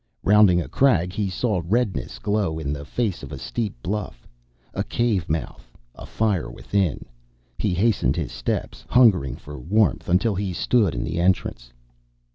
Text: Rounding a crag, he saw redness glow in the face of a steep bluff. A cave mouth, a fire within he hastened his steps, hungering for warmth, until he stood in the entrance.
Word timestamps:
Rounding 0.23 0.59
a 0.59 0.67
crag, 0.67 1.13
he 1.13 1.29
saw 1.29 1.61
redness 1.63 2.17
glow 2.17 2.57
in 2.57 2.73
the 2.73 2.83
face 2.85 3.21
of 3.21 3.31
a 3.31 3.37
steep 3.37 3.75
bluff. 3.83 4.27
A 4.73 4.83
cave 4.83 5.29
mouth, 5.29 5.71
a 5.93 6.07
fire 6.07 6.49
within 6.49 7.05
he 7.59 7.75
hastened 7.75 8.15
his 8.15 8.31
steps, 8.31 8.83
hungering 8.89 9.35
for 9.35 9.59
warmth, 9.59 10.09
until 10.09 10.33
he 10.33 10.53
stood 10.53 10.95
in 10.95 11.03
the 11.03 11.19
entrance. 11.19 11.71